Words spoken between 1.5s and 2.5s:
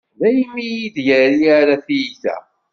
ara tiyita.